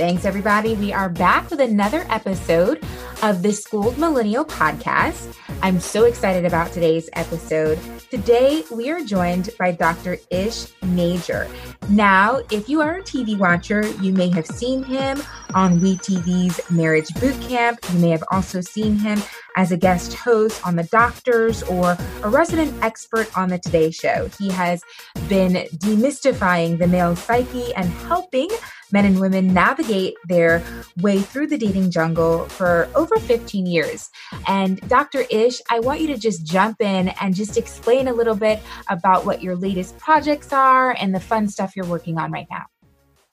[0.00, 0.74] Thanks, everybody.
[0.74, 2.82] We are back with another episode
[3.22, 5.36] of the Schooled Millennial podcast.
[5.62, 7.78] I'm so excited about today's episode.
[8.10, 10.16] Today, we are joined by Dr.
[10.30, 11.46] Ish Major.
[11.90, 15.22] Now, if you are a TV watcher, you may have seen him
[15.54, 17.78] on WeTV's Marriage Boot Camp.
[17.92, 19.22] You may have also seen him
[19.56, 24.30] as a guest host on The Doctors or a resident expert on The Today Show.
[24.38, 24.82] He has
[25.28, 28.48] been demystifying the male psyche and helping
[28.92, 30.62] men and women navigate their
[31.00, 34.10] way through the dating jungle for over 15 years.
[34.46, 35.24] And Dr.
[35.30, 39.24] Ish, I want you to just jump in and just explain a little bit about
[39.26, 42.66] what your latest projects are and the fun stuff you're working on right now.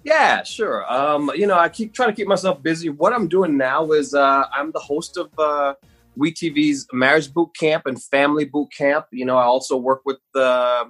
[0.03, 0.89] Yeah, sure.
[0.91, 2.89] Um, you know, I keep trying to keep myself busy.
[2.89, 5.73] What I'm doing now is uh, I'm the host of uh,
[6.17, 9.05] WeTV's Marriage Boot Camp and Family Boot Camp.
[9.11, 10.85] You know, I also work with uh,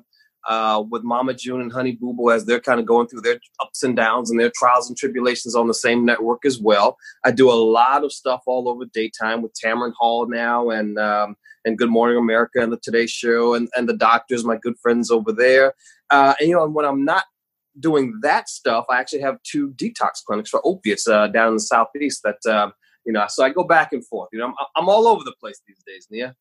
[0.47, 3.39] uh, with Mama June and Honey Boo Boo as they're kind of going through their
[3.61, 6.97] ups and downs and their trials and tribulations on the same network as well.
[7.25, 11.35] I do a lot of stuff all over daytime with Tamron Hall now and um,
[11.65, 15.11] and Good Morning America and the Today Show and, and the doctors, my good friends
[15.11, 15.73] over there.
[16.09, 17.25] Uh, and you know, when I'm not
[17.79, 21.59] doing that stuff, I actually have two detox clinics for opiates uh, down in the
[21.59, 22.23] southeast.
[22.23, 22.71] That uh,
[23.05, 24.29] you know, so I go back and forth.
[24.31, 26.35] You know, I'm, I'm all over the place these days, Nia.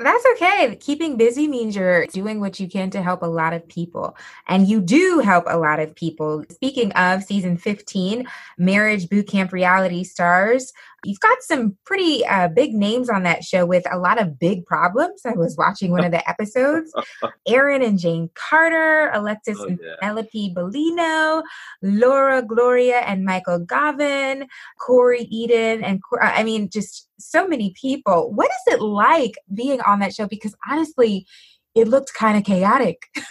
[0.00, 0.76] That's okay.
[0.76, 4.16] Keeping busy means you're doing what you can to help a lot of people.
[4.46, 6.44] And you do help a lot of people.
[6.50, 8.24] Speaking of season 15,
[8.58, 10.72] Marriage Bootcamp Reality Stars,
[11.04, 14.66] You've got some pretty uh, big names on that show with a lot of big
[14.66, 15.20] problems.
[15.24, 16.92] I was watching one of the episodes.
[17.46, 19.94] Aaron and Jane Carter, Alexis oh, yeah.
[20.00, 21.42] Penelope Bellino,
[21.82, 24.48] Laura Gloria and Michael Govan,
[24.80, 28.32] Corey Eden, and I mean, just so many people.
[28.32, 30.26] What is it like being on that show?
[30.26, 31.26] Because honestly,
[31.74, 33.02] it looked kind of chaotic.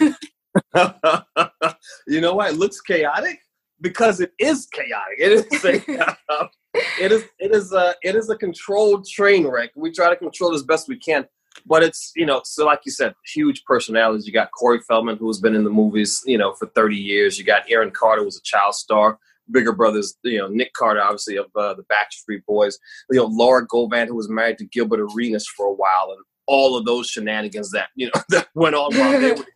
[2.06, 3.40] you know why it looks chaotic?
[3.80, 5.18] Because it is chaotic.
[5.18, 6.14] It is.
[7.00, 9.70] it is it is a it is a controlled train wreck.
[9.74, 11.26] We try to control as best we can,
[11.66, 14.26] but it's you know so like you said, huge personalities.
[14.26, 17.38] You got Corey Feldman, who's been in the movies you know for thirty years.
[17.38, 19.18] You got Aaron Carter, who's a child star.
[19.50, 22.78] Bigger brothers, you know Nick Carter, obviously of uh, the Backstreet Boys.
[23.10, 26.76] You know Laura Govan, who was married to Gilbert Arenas for a while, and all
[26.76, 29.46] of those shenanigans that you know that went on while they were.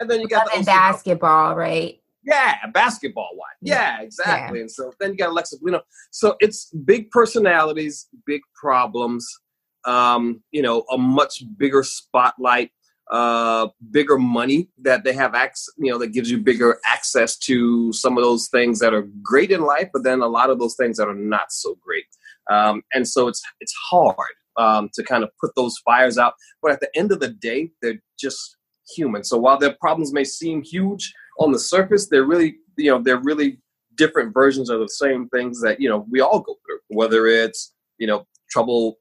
[0.00, 2.01] And then you got the basketball, right?
[2.24, 3.56] Yeah, basketball wise.
[3.60, 4.58] Yeah, exactly.
[4.58, 4.62] Yeah.
[4.62, 9.28] And so then you got Alexa know, So it's big personalities, big problems,
[9.84, 12.70] um, you know, a much bigger spotlight,
[13.10, 17.92] uh, bigger money that they have access, you know, that gives you bigger access to
[17.92, 20.76] some of those things that are great in life, but then a lot of those
[20.76, 22.04] things that are not so great.
[22.50, 24.16] Um, and so it's it's hard
[24.56, 26.34] um, to kind of put those fires out.
[26.60, 28.56] But at the end of the day, they're just
[28.96, 29.24] human.
[29.24, 33.20] So while their problems may seem huge, on the surface, they're really, you know, they're
[33.22, 33.58] really
[33.96, 37.72] different versions of the same things that, you know, we all go through, whether it's,
[37.98, 38.98] you know, trouble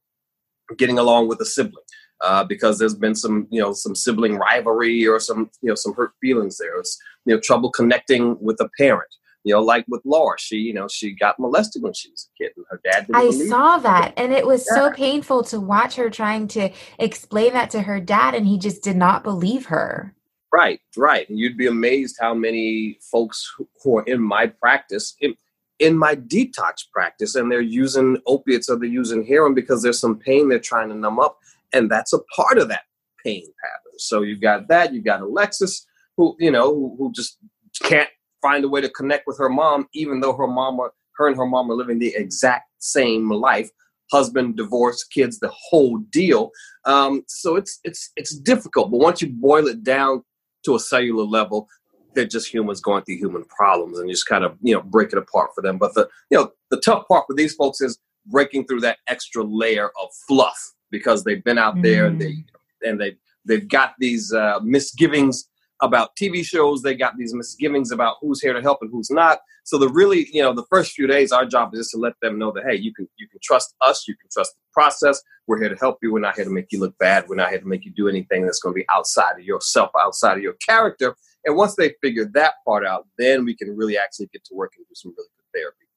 [0.78, 1.84] getting along with a sibling.
[2.24, 5.91] Uh, because there's been some, you know, some sibling rivalry or some, you know, some
[5.96, 6.78] hurt feelings there.
[6.78, 9.09] It's, you know, trouble connecting with a parent.
[9.44, 12.44] You know, like with Laura, she, you know, she got molested when she was a
[12.44, 13.07] kid, and her dad.
[13.12, 14.75] I saw that, and it was yeah.
[14.75, 16.69] so painful to watch her trying to
[17.00, 20.13] explain that to her dad, and he just did not believe her.
[20.53, 21.29] Right, right.
[21.29, 23.50] And you'd be amazed how many folks
[23.84, 25.35] who are in my practice, in,
[25.79, 30.17] in my detox practice, and they're using opiates or they're using heroin because there's some
[30.17, 31.38] pain they're trying to numb up.
[31.72, 32.84] And that's a part of that
[33.23, 33.97] pain pattern.
[33.97, 35.85] So you've got that, you've got Alexis,
[36.17, 37.38] who, you know, who, who just
[37.81, 38.09] can't
[38.41, 40.79] find a way to connect with her mom, even though her mom,
[41.16, 43.69] her and her mom are living the exact same life
[44.12, 46.51] husband, divorce, kids, the whole deal.
[46.83, 48.91] Um, so it's it's it's difficult.
[48.91, 50.23] But once you boil it down
[50.64, 51.68] to a cellular level
[52.14, 55.18] they're just humans going through human problems and just kind of you know break it
[55.18, 58.66] apart for them but the you know the tough part for these folks is breaking
[58.66, 61.84] through that extra layer of fluff because they've been out mm.
[61.84, 62.44] there and they mm.
[62.84, 63.16] and they
[63.46, 65.48] they've got these uh, misgivings
[65.81, 66.81] about TV shows.
[66.81, 69.39] They got these misgivings about who's here to help and who's not.
[69.63, 72.13] So the really, you know, the first few days, our job is just to let
[72.22, 75.22] them know that hey, you can you can trust us, you can trust the process.
[75.48, 76.13] We're here to help you.
[76.13, 77.28] We're not here to make you look bad.
[77.28, 79.92] We're not here to make you do anything that's going to be outside of yourself,
[80.00, 81.16] outside of your character.
[81.45, 84.74] And once they figure that part out, then we can really actually get to work
[84.78, 85.91] and do some really good therapy.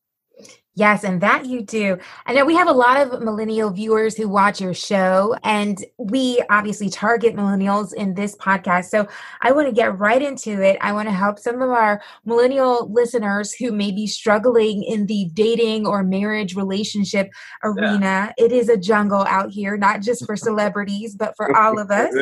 [0.76, 1.98] Yes, and that you do.
[2.26, 6.42] I know we have a lot of millennial viewers who watch your show, and we
[6.50, 8.86] obviously target millennials in this podcast.
[8.86, 9.06] So
[9.40, 10.76] I want to get right into it.
[10.80, 15.30] I want to help some of our millennial listeners who may be struggling in the
[15.32, 17.30] dating or marriage relationship
[17.62, 18.34] arena.
[18.36, 18.44] Yeah.
[18.44, 22.12] It is a jungle out here, not just for celebrities, but for all of us.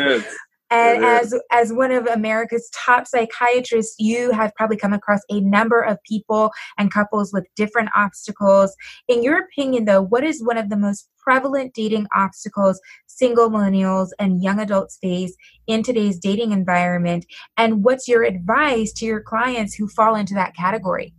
[0.73, 5.83] And as as one of America's top psychiatrists, you have probably come across a number
[5.83, 8.75] of people and couples with different obstacles.
[9.07, 14.09] In your opinion, though, what is one of the most prevalent dating obstacles single millennials
[14.19, 15.37] and young adults face
[15.67, 17.27] in today's dating environment?
[17.59, 21.13] And what's your advice to your clients who fall into that category?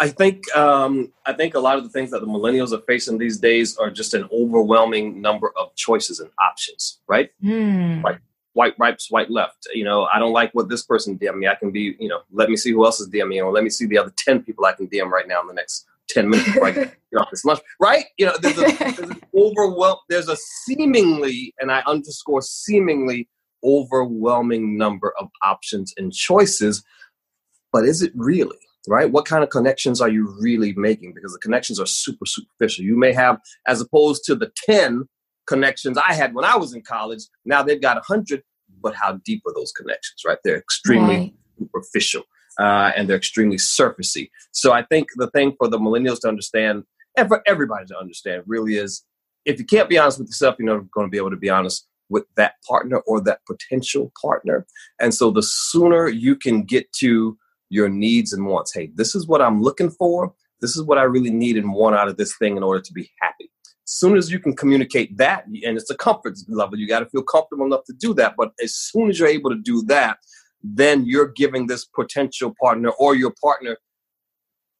[0.00, 3.18] I think um, I think a lot of the things that the millennials are facing
[3.18, 7.30] these days are just an overwhelming number of choices and options, right?
[7.42, 8.02] Mm.
[8.02, 8.20] Like
[8.52, 9.68] swipe right, swipe left.
[9.72, 11.48] You know, I don't like what this person DM me.
[11.48, 13.64] I can be, you know, let me see who else is DM DMing, or let
[13.64, 16.28] me see the other 10 people I can DM right now in the next 10
[16.28, 17.60] minutes before I get off this lunch.
[17.80, 18.06] Right?
[18.16, 23.28] You know, there's, a, there's an overwhelm, there's a seemingly, and I underscore seemingly
[23.64, 26.84] overwhelming number of options and choices.
[27.72, 28.56] But is it really?
[28.86, 29.10] Right?
[29.10, 31.12] What kind of connections are you really making?
[31.12, 32.84] Because the connections are super superficial.
[32.84, 35.06] You may have, as opposed to the 10
[35.48, 37.22] connections I had when I was in college.
[37.44, 38.42] Now they've got a hundred,
[38.82, 40.22] but how deep are those connections?
[40.26, 40.38] Right?
[40.44, 41.34] They're extremely right.
[41.58, 42.22] superficial
[42.58, 44.30] uh, and they're extremely surfacey.
[44.52, 46.84] So I think the thing for the millennials to understand,
[47.16, 49.04] and for everybody to understand, really is
[49.44, 51.48] if you can't be honest with yourself, you're not going to be able to be
[51.48, 54.66] honest with that partner or that potential partner.
[55.00, 57.36] And so the sooner you can get to
[57.70, 60.32] your needs and wants, hey, this is what I'm looking for.
[60.60, 62.92] This is what I really need and want out of this thing in order to
[62.92, 63.50] be happy
[63.90, 67.22] soon as you can communicate that, and it's a comfort level, you got to feel
[67.22, 68.34] comfortable enough to do that.
[68.36, 70.18] But as soon as you're able to do that,
[70.62, 73.76] then you're giving this potential partner or your partner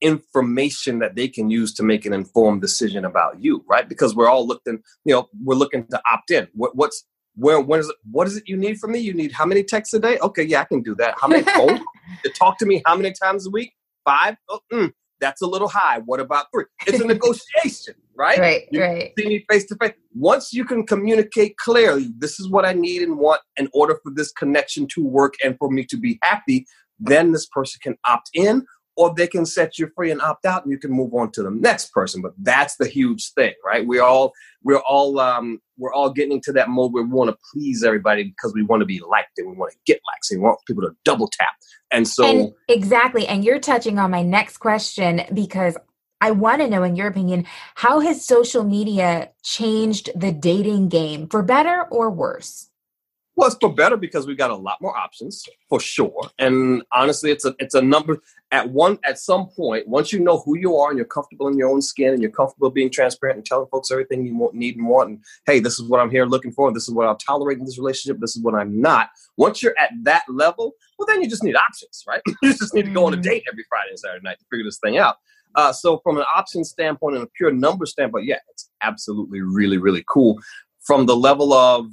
[0.01, 3.89] information that they can use to make an informed decision about you, right?
[3.89, 6.47] Because we're all looking, you know, we're looking to opt in.
[6.55, 8.99] What, what's where when is it what is it you need from me?
[8.99, 10.19] You need how many texts a day?
[10.19, 11.15] Okay, yeah, I can do that.
[11.21, 11.81] How many phones?
[12.25, 13.73] to talk to me how many times a week?
[14.05, 14.37] Five?
[14.49, 15.99] Oh, mm, that's a little high.
[16.01, 16.65] What about three?
[16.87, 18.39] It's a negotiation, right?
[18.39, 19.13] Right, you right.
[19.19, 19.93] See me face to face.
[20.15, 24.13] Once you can communicate clearly, this is what I need and want in order for
[24.15, 26.67] this connection to work and for me to be happy,
[26.99, 28.65] then this person can opt in
[28.99, 31.43] or they can set you free and opt out and you can move on to
[31.43, 32.21] the next person.
[32.21, 33.87] But that's the huge thing right?
[33.87, 37.37] We're all we're all um we're all getting into that mode where we want to
[37.53, 40.41] please everybody because we want to be liked and we want to get likes and
[40.41, 41.51] we want people to double tap.
[41.91, 45.77] And so and exactly and you're touching on my next question because
[46.21, 47.47] I want to know, in your opinion,
[47.77, 52.69] how has social media changed the dating game for better or worse?
[53.39, 56.29] Well, it's for better because we got a lot more options for sure.
[56.41, 58.21] And honestly, it's a it's a number
[58.51, 59.87] at one at some point.
[59.87, 62.33] Once you know who you are and you're comfortable in your own skin and you're
[62.33, 65.79] comfortable being transparent and telling folks everything you want, need and want, and hey, this
[65.79, 66.73] is what I'm here looking for.
[66.73, 68.21] This is what I'll tolerate in this relationship.
[68.21, 69.11] This is what I'm not.
[69.37, 72.23] Once you're at that level, well, then you just need options, right?
[72.43, 74.65] you just need to go on a date every Friday and Saturday night to figure
[74.65, 75.15] this thing out.
[75.55, 79.79] Uh, so, from an option standpoint and a pure number standpoint, yeah, it's absolutely really
[79.79, 80.41] really cool.
[80.81, 81.87] From the level of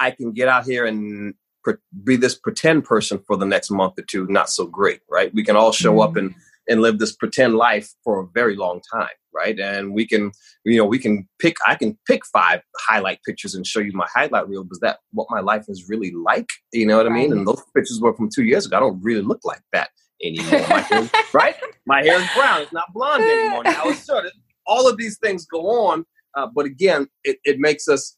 [0.00, 3.98] I can get out here and pre- be this pretend person for the next month
[3.98, 5.32] or two, not so great, right?
[5.32, 6.00] We can all show mm-hmm.
[6.00, 6.34] up and
[6.68, 9.58] and live this pretend life for a very long time, right?
[9.58, 10.30] And we can,
[10.64, 11.56] you know, we can pick.
[11.66, 14.64] I can pick five highlight pictures and show you my highlight reel.
[14.70, 16.48] Is that what my life is really like?
[16.72, 17.32] You know what I mean?
[17.32, 18.76] And those pictures were from two years ago.
[18.76, 19.90] I don't really look like that
[20.22, 20.66] anymore.
[20.68, 21.56] My hair, right?
[21.86, 22.62] My hair is brown.
[22.62, 23.64] It's not blonde anymore.
[23.64, 24.32] Now it's sort of
[24.66, 26.04] all of these things go on.
[26.36, 28.16] Uh, but again, it, it makes us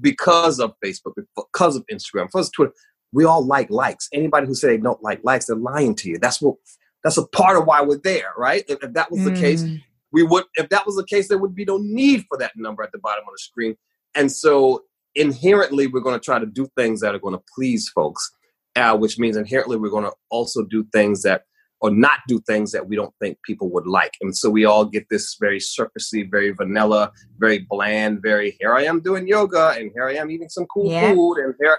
[0.00, 2.72] because of Facebook, because of Instagram, because of Twitter,
[3.12, 4.08] we all like likes.
[4.12, 6.18] Anybody who say they don't like likes, they're lying to you.
[6.18, 6.56] That's what.
[7.04, 8.64] That's a part of why we're there, right?
[8.66, 9.80] If, if that was the case, mm.
[10.12, 10.44] we would.
[10.54, 12.98] If that was the case, there would be no need for that number at the
[12.98, 13.76] bottom of the screen.
[14.16, 14.82] And so,
[15.14, 18.28] inherently, we're going to try to do things that are going to please folks,
[18.74, 21.42] uh, which means inherently we're going to also do things that
[21.80, 24.14] or not do things that we don't think people would like.
[24.20, 28.84] And so we all get this very surfacey, very vanilla, very bland, very here I
[28.84, 31.12] am doing yoga and here I am eating some cool yeah.
[31.12, 31.78] food and here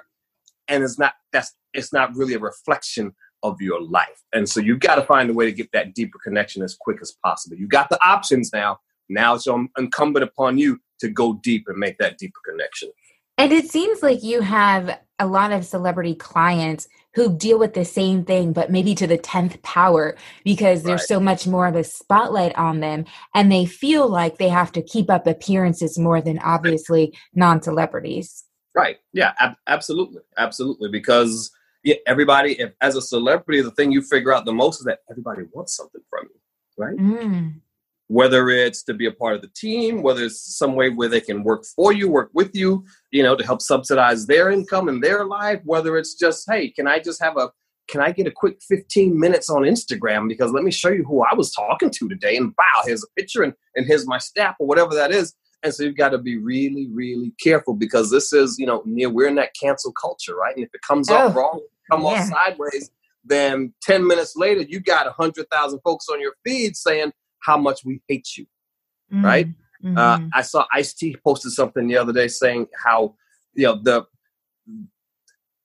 [0.67, 3.13] and it's not that's it's not really a reflection
[3.43, 4.21] of your life.
[4.33, 6.97] And so you've got to find a way to get that deeper connection as quick
[7.01, 7.57] as possible.
[7.57, 8.79] You got the options now.
[9.09, 12.89] Now it's um, incumbent upon you to go deep and make that deeper connection.
[13.37, 17.83] And it seems like you have a lot of celebrity clients who deal with the
[17.85, 21.07] same thing, but maybe to the 10th power because there's right.
[21.07, 23.05] so much more of a spotlight on them.
[23.33, 28.45] And they feel like they have to keep up appearances more than obviously non celebrities.
[28.75, 28.97] Right.
[29.13, 30.21] Yeah, ab- absolutely.
[30.37, 30.89] Absolutely.
[30.89, 31.49] Because
[31.83, 34.99] yeah, everybody, if, as a celebrity, the thing you figure out the most is that
[35.09, 36.39] everybody wants something from you.
[36.77, 36.97] right?
[36.97, 37.61] Mm.
[38.09, 41.19] Whether it's to be a part of the team, whether it's some way where they
[41.19, 45.03] can work for you, work with you, you know, to help subsidize their income and
[45.03, 47.49] their life, whether it's just, hey, can I just have a
[47.87, 51.23] can I get a quick 15 minutes on Instagram because let me show you who
[51.23, 54.55] I was talking to today and wow, here's a picture and, and here's my staff
[54.59, 55.33] or whatever that is.
[55.63, 59.09] And so you've got to be really, really careful because this is, you know, near
[59.09, 60.55] we're in that cancel culture, right?
[60.55, 62.09] And if it comes oh, off wrong, come yeah.
[62.09, 62.91] off sideways,
[63.23, 67.11] then 10 minutes later, you got 100,000 folks on your feed saying
[67.43, 68.45] how much we hate you,
[69.11, 69.25] mm-hmm.
[69.25, 69.47] right?
[69.83, 69.97] Mm-hmm.
[69.97, 73.15] Uh, I saw Ice T posted something the other day saying how,
[73.53, 74.05] you know, the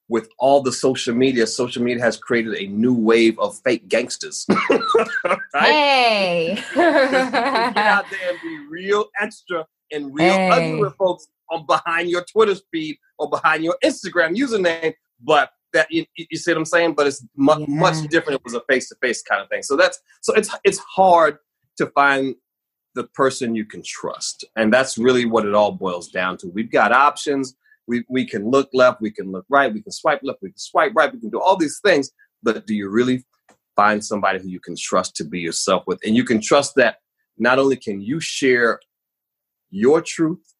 [0.09, 4.47] with all the social media, social media has created a new wave of fake gangsters.
[5.55, 10.50] Hey, get out there and be real extra and real hey.
[10.50, 15.87] ugly with folks on behind your Twitter feed or behind your Instagram username, but that
[15.91, 16.95] you, you see what I'm saying?
[16.95, 17.67] But it's mu- yeah.
[17.69, 18.41] much different.
[18.41, 19.62] It was a face to face kind of thing.
[19.62, 21.38] So that's so it's it's hard
[21.85, 22.35] to find
[22.95, 26.49] the person you can trust, and that's really what it all boils down to.
[26.49, 27.55] We've got options.
[27.87, 30.59] We we can look left, we can look right, we can swipe left, we can
[30.59, 32.11] swipe right, we can do all these things.
[32.43, 33.25] But do you really
[33.75, 36.99] find somebody who you can trust to be yourself with, and you can trust that
[37.39, 38.79] not only can you share
[39.71, 40.55] your truth,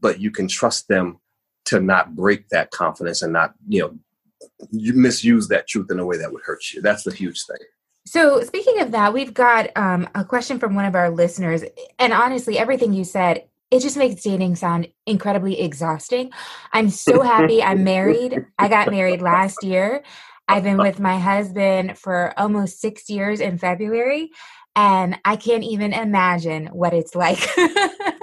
[0.00, 1.18] but you can trust them
[1.64, 3.98] to not break that confidence and not you know
[4.70, 6.80] you misuse that truth in a way that would hurt you.
[6.80, 7.66] That's the huge thing.
[8.08, 11.62] So, speaking of that, we've got um, a question from one of our listeners.
[11.98, 16.30] And honestly, everything you said, it just makes dating sound incredibly exhausting.
[16.72, 18.46] I'm so happy I'm married.
[18.58, 20.04] I got married last year.
[20.48, 24.30] I've been with my husband for almost six years in February
[24.74, 27.46] and I can't even imagine what it's like.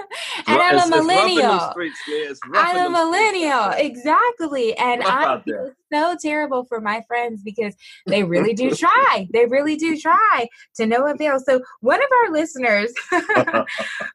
[0.46, 1.58] and I'm a millennial.
[1.70, 4.76] Streets, I'm a millennial, exactly.
[4.76, 7.74] And I feel so terrible for my friends because
[8.06, 9.28] they really do try.
[9.32, 11.38] they really do try to no avail.
[11.40, 12.92] So one of our listeners,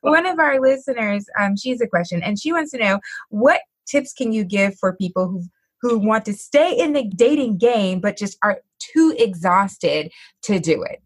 [0.01, 2.99] one of our listeners, um, she's a question, and she wants to know
[3.29, 5.43] what tips can you give for people who
[5.81, 10.11] who want to stay in the dating game but just are too exhausted
[10.43, 11.01] to do it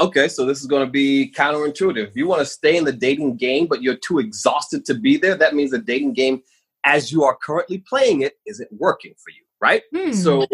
[0.00, 2.08] okay, so this is going to be counterintuitive.
[2.08, 5.16] If you want to stay in the dating game, but you're too exhausted to be
[5.16, 6.42] there, that means the dating game,
[6.84, 9.82] as you are currently playing it, isn't working for you, right?
[9.94, 10.12] Hmm.
[10.12, 10.46] So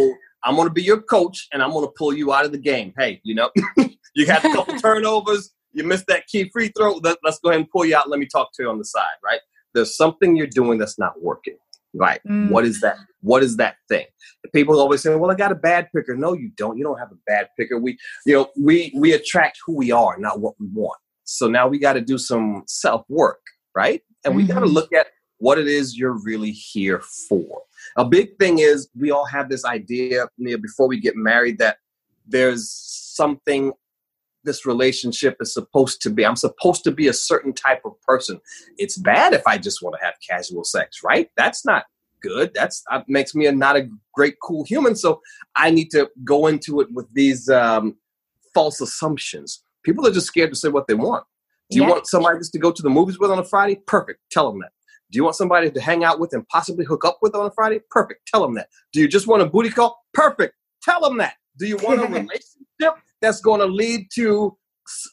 [0.44, 2.58] I'm going to be your coach and I'm going to pull you out of the
[2.58, 2.92] game.
[2.98, 3.50] Hey, you know,
[4.14, 6.94] you had a couple turnovers, you missed that key free throw.
[6.96, 8.10] Let, let's go ahead and pull you out.
[8.10, 9.40] Let me talk to you on the side, right?
[9.74, 11.56] There's something you're doing that's not working.
[11.98, 12.20] Right.
[12.28, 12.50] Mm.
[12.50, 12.98] What is that?
[13.22, 14.06] What is that thing?
[14.54, 16.76] People always say, "Well, I got a bad picker." No, you don't.
[16.76, 17.78] You don't have a bad picker.
[17.78, 20.98] We, you know, we we attract who we are, not what we want.
[21.24, 23.40] So now we got to do some self work,
[23.74, 24.02] right?
[24.24, 24.46] And mm-hmm.
[24.46, 27.62] we got to look at what it is you're really here for.
[27.96, 31.58] A big thing is we all have this idea you know, before we get married
[31.58, 31.78] that
[32.26, 33.72] there's something
[34.46, 36.24] this relationship is supposed to be.
[36.24, 38.40] I'm supposed to be a certain type of person.
[38.78, 41.28] It's bad if I just want to have casual sex, right?
[41.36, 41.84] That's not
[42.22, 42.52] good.
[42.54, 44.96] That's that makes me a, not a great, cool human.
[44.96, 45.20] So
[45.56, 47.96] I need to go into it with these um,
[48.54, 49.62] false assumptions.
[49.82, 51.24] People are just scared to say what they want.
[51.70, 51.90] Do you yeah.
[51.90, 53.82] want somebody just to go to the movies with on a Friday?
[53.86, 54.20] Perfect.
[54.30, 54.70] Tell them that.
[55.10, 57.50] Do you want somebody to hang out with and possibly hook up with on a
[57.50, 57.80] Friday?
[57.90, 58.26] Perfect.
[58.26, 58.68] Tell them that.
[58.92, 60.04] Do you just want a booty call?
[60.14, 60.54] Perfect.
[60.82, 61.34] Tell them that.
[61.58, 62.65] Do you want a relationship
[63.20, 64.56] that's going to lead to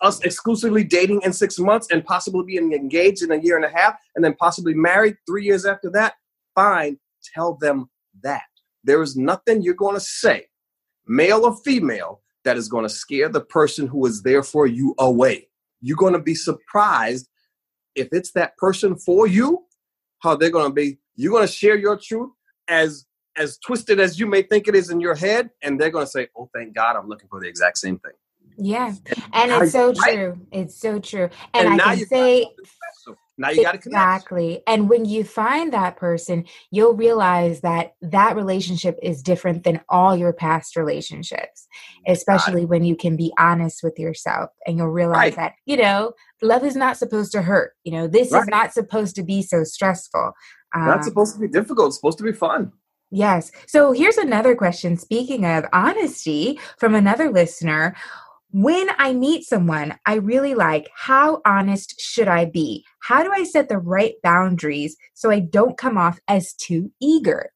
[0.02, 3.70] us exclusively dating in six months and possibly being engaged in a year and a
[3.70, 6.14] half and then possibly married three years after that?
[6.56, 7.00] Fine.
[7.34, 7.90] Tell them
[8.22, 8.44] that.
[8.84, 10.48] There is nothing you're going to say,
[11.08, 14.94] male or female, that is going to scare the person who is there for you
[15.00, 15.48] away.
[15.82, 17.30] You're going to be surprised
[17.96, 19.66] if it's that person for you,
[20.20, 21.00] how they're going to be.
[21.16, 22.32] You're going to share your truth
[22.68, 23.06] as
[23.38, 26.12] as twisted as you may think it is in your head, and they're going to
[26.12, 28.14] say, "Oh, thank God, I'm looking for the exact same thing."
[28.58, 28.94] Yeah,
[29.34, 30.40] and, and it's so true.
[30.52, 31.30] It's so true.
[31.54, 32.48] And, and I can say,
[33.38, 34.62] now you got to exactly.
[34.68, 40.16] And when you find that person, you'll realize that that relationship is different than all
[40.16, 41.68] your past relationships,
[42.08, 45.36] especially when you can be honest with yourself, and you'll realize right.
[45.36, 47.74] that you know love is not supposed to hurt.
[47.84, 48.42] You know, this right.
[48.42, 50.34] is not supposed to be so stressful.
[50.76, 51.88] Um, not supposed to be difficult.
[51.88, 52.72] It's supposed to be fun.
[53.14, 53.52] Yes.
[53.68, 54.98] So here's another question.
[54.98, 57.96] Speaking of honesty from another listener,
[58.50, 62.84] when I meet someone I really like, how honest should I be?
[63.02, 67.52] How do I set the right boundaries so I don't come off as too eager?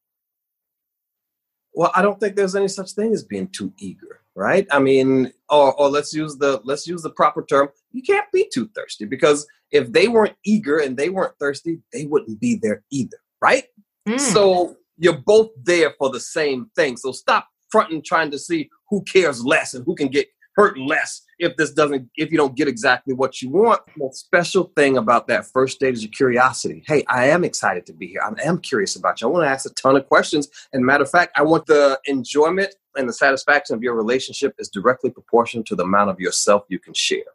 [1.74, 4.64] Well, I don't think there's any such thing as being too eager, right?
[4.70, 7.70] I mean, or, or let's use the let's use the proper term.
[7.90, 12.06] You can't be too thirsty because if they weren't eager and they weren't thirsty, they
[12.06, 13.64] wouldn't be there either, right?
[14.08, 14.20] Mm.
[14.20, 16.96] So you're both there for the same thing.
[16.96, 21.22] So stop fronting trying to see who cares less and who can get hurt less
[21.38, 23.80] if this doesn't if you don't get exactly what you want.
[23.96, 26.82] The special thing about that first date is your curiosity.
[26.86, 28.22] Hey i am excited to be here.
[28.22, 29.28] I am curious about you.
[29.28, 30.48] I want to ask a ton of questions.
[30.72, 34.68] And matter of fact i want the enjoyment and the satisfaction of your relationship is
[34.68, 37.30] directly proportional to the amount of yourself you can share.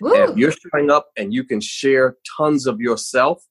[0.00, 3.44] If you're showing up and you can share tons of yourself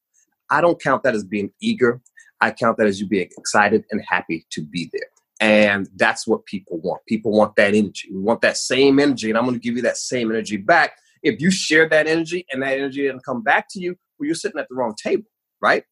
[0.49, 2.01] i don't count that as being eager
[2.41, 6.45] i count that as you being excited and happy to be there and that's what
[6.45, 7.05] people want.
[7.07, 8.09] People want that energy.
[8.11, 9.29] We want that same energy.
[9.29, 10.93] And I'm going to give you that same energy back.
[11.21, 14.35] If you share that energy and that energy didn't come back to you, well, you're
[14.35, 15.25] sitting at the wrong table,
[15.61, 15.83] right?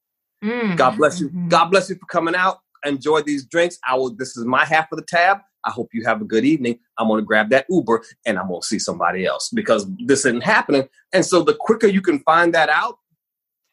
[0.44, 0.78] Mm.
[0.78, 1.30] God bless you.
[1.30, 1.50] Mm-hmm.
[1.50, 2.60] God bless you for coming out.
[2.86, 3.78] Enjoy these drinks.
[3.88, 4.16] I will.
[4.16, 5.40] This is my half of the tab.
[5.64, 6.80] I hope you have a good evening.
[7.00, 10.20] I'm going to grab that Uber and I'm going to see somebody else because this
[10.26, 10.88] isn't happening.
[11.12, 13.00] And so the quicker you can find that out,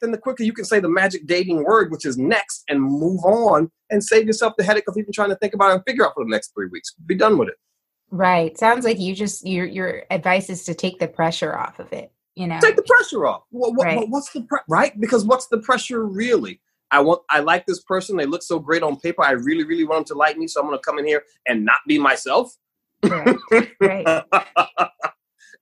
[0.02, 3.24] then the quicker you can say the magic dating word, which is next, and move
[3.24, 6.04] on and save yourself the headache of even trying to think about it and figure
[6.04, 6.92] out for the next three weeks.
[7.06, 7.54] Be done with it.
[8.10, 8.58] Right.
[8.58, 12.12] Sounds like you just your your advice is to take the pressure off of it.
[12.34, 13.44] You know, take the pressure off.
[13.50, 14.08] What, what, right.
[14.08, 14.98] what's the pre- right?
[15.00, 16.60] Because what's the pressure really?
[16.90, 17.22] I want.
[17.30, 18.16] I like this person.
[18.16, 19.24] They look so great on paper.
[19.24, 20.46] I really, really want them to like me.
[20.46, 22.54] So I'm going to come in here and not be myself.
[23.02, 23.36] Right.
[23.80, 24.24] right.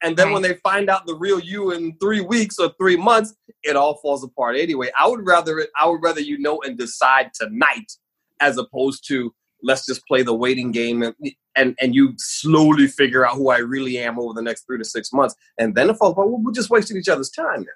[0.02, 0.32] And then right.
[0.34, 3.96] when they find out the real you in three weeks or three months, it all
[3.96, 4.90] falls apart anyway.
[4.98, 7.92] I would rather I would rather you know and decide tonight
[8.40, 11.14] as opposed to let's just play the waiting game and
[11.56, 14.84] and, and you slowly figure out who I really am over the next three to
[14.84, 15.34] six months.
[15.58, 17.66] And then it falls apart, we're just wasting each other's time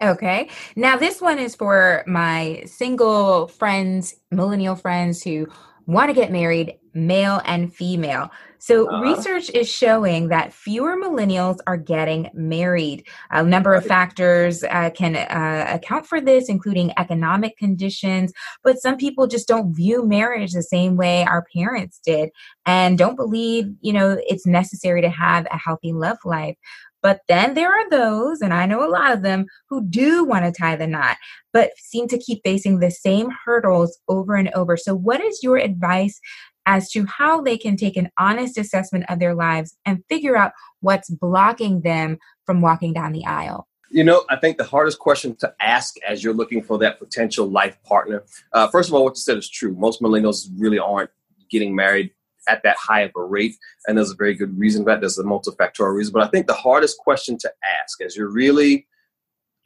[0.00, 0.10] now.
[0.10, 0.48] Okay.
[0.76, 5.48] Now this one is for my single friends, millennial friends who
[5.86, 8.30] want to get married, male and female.
[8.58, 13.06] So, uh research is showing that fewer millennials are getting married.
[13.30, 18.32] A number of factors uh, can uh, account for this, including economic conditions,
[18.62, 22.30] but some people just don't view marriage the same way our parents did
[22.64, 26.56] and don't believe, you know, it's necessary to have a healthy love life.
[27.04, 30.46] But then there are those, and I know a lot of them, who do want
[30.46, 31.18] to tie the knot,
[31.52, 34.78] but seem to keep facing the same hurdles over and over.
[34.78, 36.18] So, what is your advice
[36.66, 40.52] as to how they can take an honest assessment of their lives and figure out
[40.80, 43.68] what's blocking them from walking down the aisle?
[43.90, 47.46] You know, I think the hardest question to ask as you're looking for that potential
[47.46, 49.74] life partner, uh, first of all, what you said is true.
[49.74, 51.10] Most millennials really aren't
[51.50, 52.10] getting married
[52.48, 53.56] at that high of a rate.
[53.86, 55.00] And there's a very good reason for that.
[55.00, 56.12] There's a multifactorial reason.
[56.12, 58.86] But I think the hardest question to ask as you're really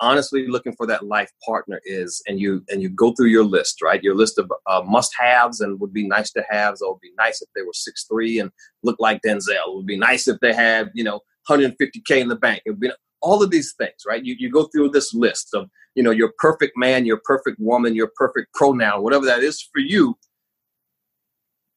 [0.00, 3.82] honestly looking for that life partner is and you and you go through your list
[3.82, 4.02] right?
[4.02, 7.12] Your list of uh, must haves and would be nice to haves or would be
[7.18, 8.50] nice if they were six three and
[8.82, 9.50] look like denzel.
[9.50, 12.62] It would be nice if they had you know 150k in the bank.
[12.64, 14.24] It would be all of these things right?
[14.24, 17.94] You, you go through this list of you know your perfect man your perfect woman
[17.94, 20.16] your perfect pronoun whatever that is for you.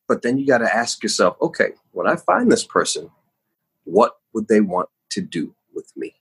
[0.07, 3.09] But then you got to ask yourself, okay, when I find this person,
[3.85, 6.15] what would they want to do with me?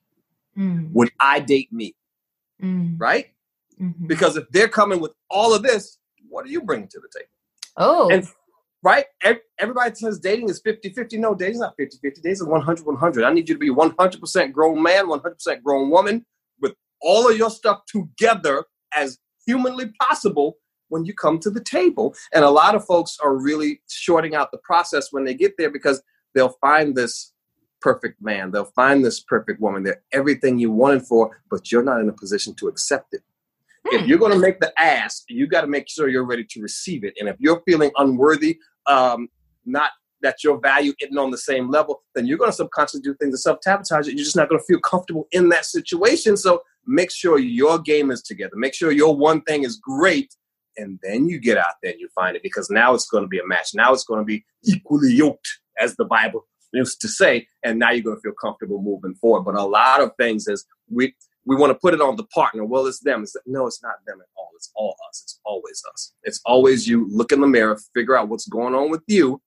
[0.58, 0.92] Mm.
[0.92, 1.94] Would I date me?
[2.62, 2.96] Mm.
[2.98, 3.26] Right?
[3.80, 4.06] Mm-hmm.
[4.06, 7.30] Because if they're coming with all of this, what are you bringing to the table?
[7.76, 8.10] Oh.
[8.10, 8.28] And
[8.82, 9.06] right?
[9.58, 11.18] Everybody says dating is 50 50.
[11.18, 12.20] No, dating's not 50 50.
[12.20, 13.24] Dating is 100 100.
[13.24, 16.24] I need you to be 100% grown man, 100% grown woman
[16.60, 20.56] with all of your stuff together as humanly possible
[20.88, 22.14] when you come to the table.
[22.34, 25.70] And a lot of folks are really shorting out the process when they get there
[25.70, 26.02] because
[26.34, 27.29] they'll find this
[27.80, 29.82] perfect man, they'll find this perfect woman.
[29.82, 33.22] They're everything you wanted for, but you're not in a position to accept it.
[33.86, 34.08] If hmm.
[34.08, 37.04] you're going to make the ask, you got to make sure you're ready to receive
[37.04, 37.14] it.
[37.18, 39.28] And if you're feeling unworthy, um,
[39.64, 43.14] not that your value isn't on the same level, then you're going to subconsciously do
[43.14, 44.14] things to self sabotage it.
[44.14, 46.36] You're just not going to feel comfortable in that situation.
[46.36, 48.56] So make sure your game is together.
[48.56, 50.34] Make sure your one thing is great
[50.76, 53.28] and then you get out there and you find it because now it's going to
[53.28, 53.70] be a match.
[53.74, 57.90] Now it's going to be equally yoked, as the Bible used to say, and now
[57.90, 59.42] you're going to feel comfortable moving forward.
[59.42, 61.14] But a lot of things is we
[61.46, 62.64] we want to put it on the partner.
[62.64, 63.22] Well, it's them.
[63.22, 64.50] It's, no, it's not them at all.
[64.56, 65.22] It's all us.
[65.24, 66.12] It's always us.
[66.22, 67.08] It's always you.
[67.10, 69.40] Look in the mirror, figure out what's going on with you,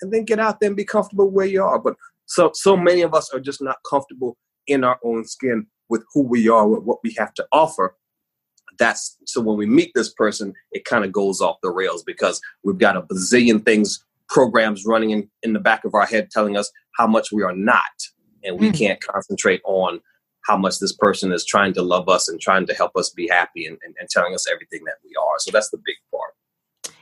[0.00, 1.78] and then get out there and be comfortable where you are.
[1.78, 1.96] But
[2.26, 6.22] so so many of us are just not comfortable in our own skin with who
[6.22, 7.96] we are, with what we have to offer
[8.78, 12.40] that's so when we meet this person, it kind of goes off the rails because
[12.62, 16.56] we've got a bazillion things, programs running in, in the back of our head telling
[16.56, 17.82] us how much we are not.
[18.44, 18.78] And we mm.
[18.78, 20.00] can't concentrate on
[20.46, 23.28] how much this person is trying to love us and trying to help us be
[23.28, 25.38] happy and, and, and telling us everything that we are.
[25.38, 26.32] So that's the big part.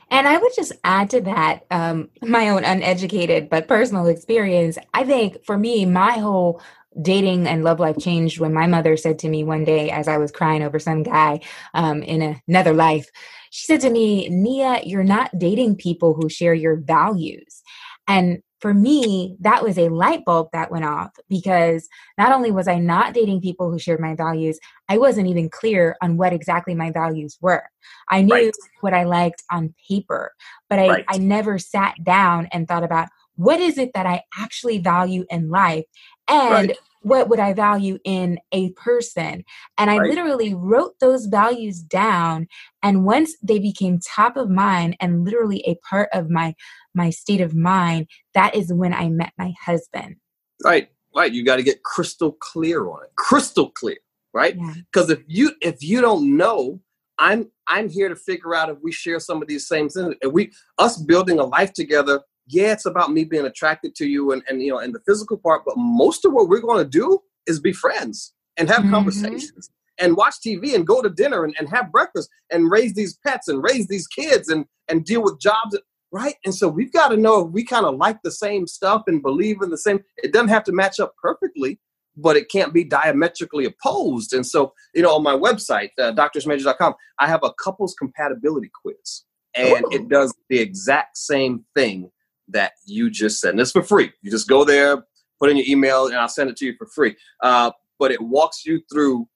[0.09, 4.77] And I would just add to that um, my own uneducated but personal experience.
[4.93, 6.61] I think for me, my whole
[7.01, 10.17] dating and love life changed when my mother said to me one day as I
[10.17, 11.41] was crying over some guy
[11.73, 13.09] um, in another life,
[13.51, 17.61] she said to me, Nia, you're not dating people who share your values.
[18.07, 22.67] And for me, that was a light bulb that went off because not only was
[22.67, 26.73] I not dating people who shared my values, I wasn't even clear on what exactly
[26.73, 27.63] my values were.
[28.09, 28.53] I knew right.
[28.81, 30.33] what I liked on paper,
[30.69, 31.05] but I, right.
[31.07, 35.49] I never sat down and thought about what is it that I actually value in
[35.49, 35.85] life
[36.27, 36.77] and right.
[37.07, 39.43] What would I value in a person.
[39.77, 42.47] And I literally wrote those values down.
[42.83, 46.55] And once they became top of mind and literally a part of my
[46.93, 50.15] my state of mind, that is when I met my husband.
[50.63, 51.31] Right, right.
[51.31, 53.11] You got to get crystal clear on it.
[53.15, 53.97] Crystal clear,
[54.33, 54.57] right?
[54.91, 55.15] Because yeah.
[55.15, 56.81] if you if you don't know,
[57.19, 60.15] I'm I'm here to figure out if we share some of these same things.
[60.21, 64.31] If we us building a life together, yeah, it's about me being attracted to you
[64.31, 67.19] and, and you know and the physical part, but most of what we're gonna do
[67.45, 68.91] is be friends and have mm-hmm.
[68.91, 73.17] conversations and watch TV and go to dinner and, and have breakfast and raise these
[73.25, 75.77] pets and raise these kids and and deal with jobs
[76.11, 76.35] right?
[76.45, 79.21] And so we've got to know if we kind of like the same stuff and
[79.21, 79.99] believe in the same.
[80.17, 81.79] It doesn't have to match up perfectly,
[82.15, 84.33] but it can't be diametrically opposed.
[84.33, 89.23] And so, you know, on my website, uh, drishmajor.com, I have a couples compatibility quiz,
[89.55, 89.89] and Ooh.
[89.91, 92.11] it does the exact same thing
[92.49, 93.51] that you just said.
[93.51, 94.11] And it's for free.
[94.21, 95.03] You just go there,
[95.39, 97.15] put in your email, and I'll send it to you for free.
[97.41, 99.27] Uh, but it walks you through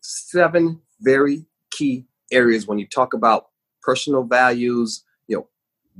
[0.00, 3.46] seven very key areas when you talk about
[3.82, 5.48] personal values, You know,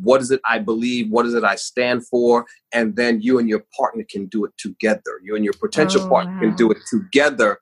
[0.03, 1.11] what is it I believe?
[1.11, 2.47] What is it I stand for?
[2.73, 5.21] And then you and your partner can do it together.
[5.23, 6.41] You and your potential oh, partner wow.
[6.41, 7.59] can do it together.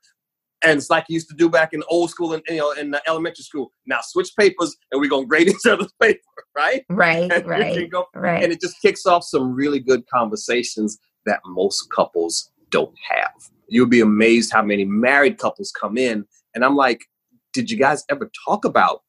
[0.63, 2.91] And it's like you used to do back in old school and you know in
[2.91, 3.73] the elementary school.
[3.87, 6.21] Now switch papers and we're gonna grade each other's paper,
[6.57, 6.85] right?
[6.89, 8.43] Right, and right, go, right.
[8.43, 13.33] And it just kicks off some really good conversations that most couples don't have.
[13.69, 17.05] You'll be amazed how many married couples come in, and I'm like,
[17.53, 19.03] did you guys ever talk about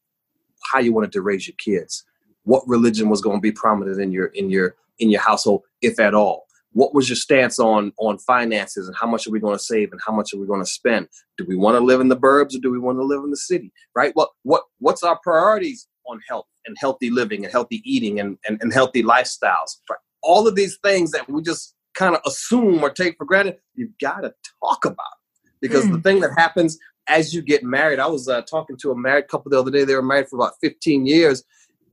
[0.71, 2.05] how you wanted to raise your kids?
[2.43, 5.99] what religion was going to be prominent in your in your in your household, if
[5.99, 6.45] at all.
[6.73, 9.91] What was your stance on on finances and how much are we going to save
[9.91, 11.07] and how much are we going to spend?
[11.37, 13.29] Do we want to live in the burbs or do we want to live in
[13.29, 13.71] the city?
[13.95, 14.11] Right?
[14.15, 18.57] What what what's our priorities on health and healthy living and healthy eating and, and,
[18.61, 19.77] and healthy lifestyles?
[19.89, 19.99] Right?
[20.23, 23.97] All of these things that we just kind of assume or take for granted, you've
[23.99, 24.95] got to talk about
[25.43, 25.51] it.
[25.61, 25.91] because mm.
[25.91, 26.01] the hmm.
[26.01, 29.49] thing that happens as you get married, I was uh, talking to a married couple
[29.49, 29.83] the other day.
[29.83, 31.43] They were married for about 15 years,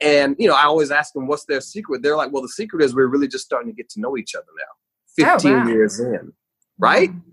[0.00, 2.82] and you know, I always ask them, "What's their secret?" They're like, "Well, the secret
[2.82, 5.66] is we're really just starting to get to know each other now, 15 oh, wow.
[5.66, 6.32] years in,
[6.78, 7.30] right?" Mm-hmm.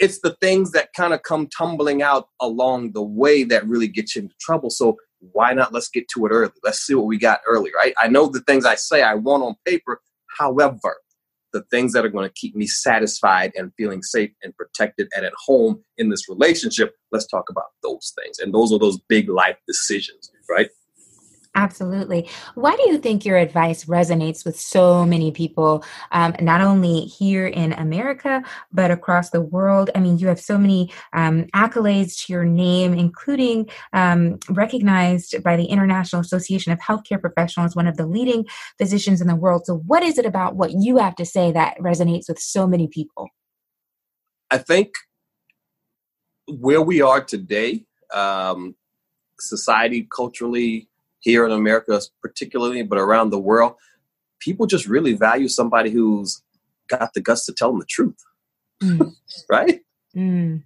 [0.00, 4.14] It's the things that kind of come tumbling out along the way that really get
[4.14, 4.70] you into trouble.
[4.70, 4.96] So
[5.32, 5.72] why not?
[5.72, 6.50] Let's get to it early.
[6.64, 7.94] Let's see what we got early, right?
[7.98, 10.00] I know the things I say I want on paper.
[10.38, 10.96] However,
[11.52, 15.24] the things that are going to keep me satisfied and feeling safe and protected and
[15.24, 18.40] at home in this relationship, let's talk about those things.
[18.40, 20.68] And those are those big life decisions, right?
[21.56, 22.28] Absolutely.
[22.56, 27.46] Why do you think your advice resonates with so many people, um, not only here
[27.46, 29.88] in America, but across the world?
[29.94, 35.56] I mean, you have so many um, accolades to your name, including um, recognized by
[35.56, 39.64] the International Association of Healthcare Professionals, one of the leading physicians in the world.
[39.66, 42.88] So, what is it about what you have to say that resonates with so many
[42.88, 43.28] people?
[44.50, 44.90] I think
[46.48, 48.74] where we are today, um,
[49.38, 50.88] society, culturally,
[51.24, 53.74] here in America, particularly, but around the world,
[54.40, 56.42] people just really value somebody who's
[56.88, 58.22] got the guts to tell them the truth.
[58.82, 59.14] Mm.
[59.50, 59.80] right?
[60.14, 60.62] Mm.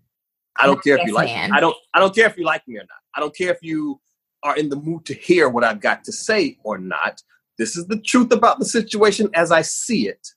[0.61, 1.57] I don't care if you like me.
[1.57, 3.01] I don't I don't care if you like me or not.
[3.15, 4.01] I don't care if you
[4.43, 7.23] are in the mood to hear what I've got to say or not.
[7.57, 10.29] This is the truth about the situation as I see it.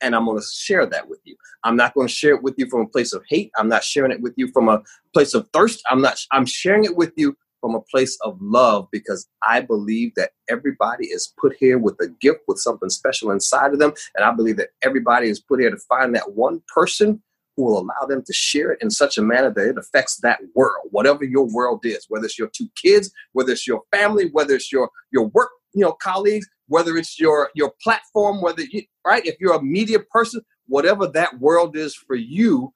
[0.00, 1.36] And I'm going to share that with you.
[1.64, 3.50] I'm not going to share it with you from a place of hate.
[3.56, 5.82] I'm not sharing it with you from a place of thirst.
[5.90, 10.14] I'm not I'm sharing it with you from a place of love because I believe
[10.16, 13.92] that everybody is put here with a gift, with something special inside of them.
[14.16, 17.22] And I believe that everybody is put here to find that one person
[17.56, 20.38] who will allow them to share it in such a manner that it affects that
[20.54, 24.54] world, whatever your world is, whether it's your two kids, whether it's your family, whether
[24.54, 29.26] it's your, your work, you know, colleagues, whether it's your, your platform, whether you, right,
[29.26, 32.72] if you're a media person, whatever that world is for you,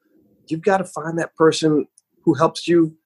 [0.48, 1.86] you've got to find that person
[2.24, 2.96] who helps you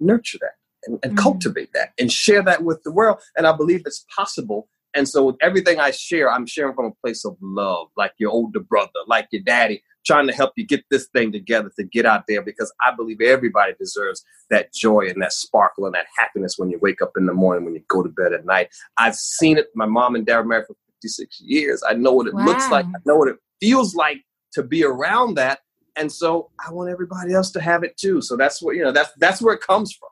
[0.00, 0.52] nurture that
[0.86, 1.22] and, and mm-hmm.
[1.22, 3.20] cultivate that and share that with the world.
[3.36, 4.68] And I believe it's possible.
[4.94, 8.30] And so with everything I share, I'm sharing from a place of love, like your
[8.30, 12.06] older brother, like your daddy, trying to help you get this thing together to get
[12.06, 16.54] out there because I believe everybody deserves that joy and that sparkle and that happiness
[16.58, 18.68] when you wake up in the morning, when you go to bed at night.
[18.98, 19.66] I've seen it.
[19.74, 21.82] My mom and dad were married for 56 years.
[21.88, 22.44] I know what it wow.
[22.44, 22.86] looks like.
[22.86, 24.18] I know what it feels like
[24.52, 25.60] to be around that.
[25.96, 28.20] And so I want everybody else to have it too.
[28.20, 30.08] So that's what, you know, that's that's where it comes from.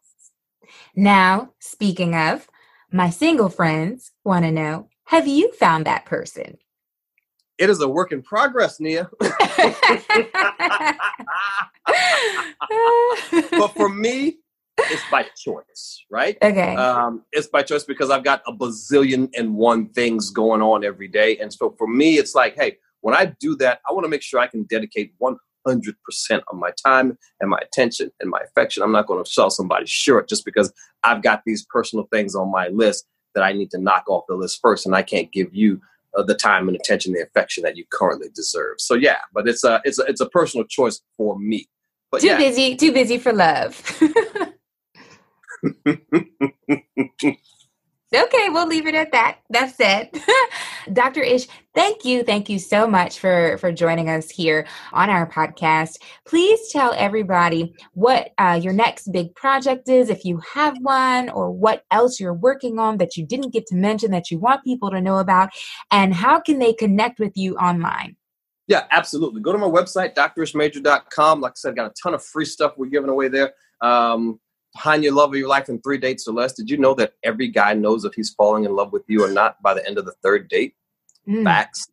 [0.94, 2.48] Now, speaking of,
[2.90, 6.58] my single friends want to know have you found that person?
[7.62, 9.08] it is a work in progress, Nia.
[9.20, 9.38] but
[13.76, 14.38] for me,
[14.78, 16.36] it's by choice, right?
[16.42, 16.74] Okay.
[16.74, 21.06] Um, it's by choice because I've got a bazillion and one things going on every
[21.06, 21.38] day.
[21.38, 24.22] And so for me, it's like, hey, when I do that, I want to make
[24.22, 28.82] sure I can dedicate 100% of my time and my attention and my affection.
[28.82, 30.72] I'm not going to sell somebody short just because
[31.02, 34.34] I've got these personal things on my list that I need to knock off the
[34.34, 34.86] list first.
[34.86, 35.80] And I can't give you
[36.16, 38.76] uh, the time and attention, the affection that you currently deserve.
[38.78, 41.68] So yeah, but it's a, it's a, it's a personal choice for me.
[42.10, 42.38] But too yeah.
[42.38, 43.80] busy, too busy for love.
[48.14, 49.38] Okay, we'll leave it at that.
[49.48, 50.18] That's it.
[50.92, 51.22] Dr.
[51.22, 52.22] Ish, thank you.
[52.22, 55.96] Thank you so much for for joining us here on our podcast.
[56.26, 61.50] Please tell everybody what uh, your next big project is, if you have one, or
[61.50, 64.90] what else you're working on that you didn't get to mention that you want people
[64.90, 65.48] to know about,
[65.90, 68.16] and how can they connect with you online?
[68.68, 69.40] Yeah, absolutely.
[69.40, 71.40] Go to my website, drishmajor.com.
[71.40, 73.52] Like I said, got a ton of free stuff we're giving away there.
[73.80, 74.38] Um,
[74.74, 76.52] Behind Your Love of Your Life in Three Dates or Less.
[76.52, 79.30] Did you know that every guy knows if he's falling in love with you or
[79.30, 80.74] not by the end of the third date?
[81.28, 81.44] Mm.
[81.44, 81.88] Facts.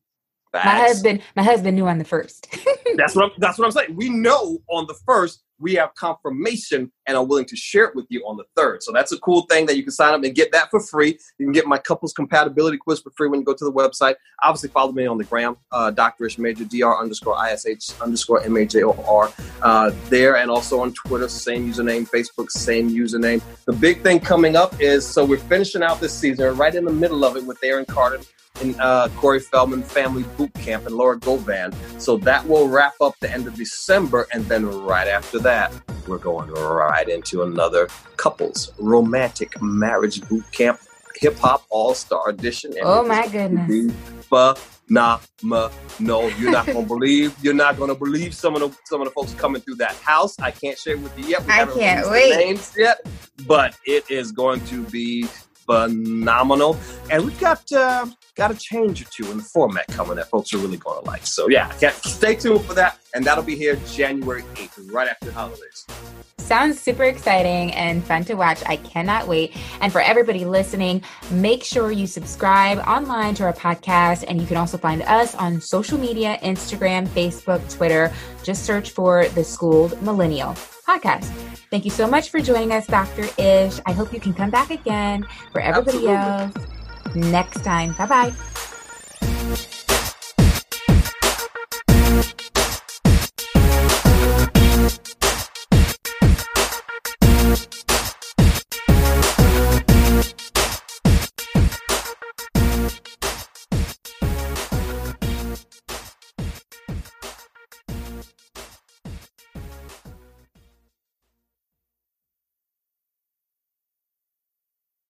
[0.51, 0.65] Facts.
[0.65, 2.47] My husband, my husband knew on the first.
[2.95, 3.95] that's what I'm, that's what I'm saying.
[3.95, 8.05] We know on the first we have confirmation and are willing to share it with
[8.09, 8.83] you on the third.
[8.83, 11.17] So that's a cool thing that you can sign up and get that for free.
[11.37, 14.15] You can get my couples compatibility quiz for free when you go to the website.
[14.41, 16.25] Obviously, follow me on the gram, uh, Dr.
[16.25, 16.97] Ish Major, Dr.
[16.97, 21.71] underscore ISH underscore M A J O R, uh, there and also on Twitter, same
[21.71, 23.41] username, Facebook, same username.
[23.65, 26.91] The big thing coming up is so we're finishing out this season, right in the
[26.91, 28.19] middle of it with Aaron Carter
[28.61, 31.73] in uh, Corey Feldman Family Boot Camp and Laura Govan.
[31.99, 35.73] So that will wrap up the end of December, and then right after that,
[36.07, 40.79] we're going right into another couples romantic marriage boot camp
[41.15, 42.71] hip hop all star edition.
[42.71, 43.93] And oh my goodness!
[44.91, 45.69] Nah, ma,
[45.99, 47.35] no, you're not gonna believe.
[47.43, 50.35] You're not gonna believe some of the some of the folks coming through that house.
[50.39, 51.45] I can't share with you yet.
[51.45, 52.35] We I can't wait.
[52.35, 53.05] Names yet,
[53.45, 55.27] but it is going to be
[55.69, 56.77] phenomenal.
[57.11, 60.53] And we've got uh, got a change or two in the format coming that folks
[60.53, 61.25] are really going to like.
[61.25, 65.33] So yeah, stay tuned for that, and that'll be here January eighth, right after the
[65.33, 65.85] holidays.
[66.37, 68.63] Sounds super exciting and fun to watch.
[68.65, 69.55] I cannot wait.
[69.81, 74.25] And for everybody listening, make sure you subscribe online to our podcast.
[74.27, 78.11] And you can also find us on social media Instagram, Facebook, Twitter.
[78.41, 80.55] Just search for the Schooled Millennial
[80.89, 81.29] podcast.
[81.69, 83.29] Thank you so much for joining us, Dr.
[83.37, 83.79] Ish.
[83.85, 86.63] I hope you can come back again for everybody Absolutely.
[87.15, 87.93] else next time.
[87.93, 88.78] Bye bye.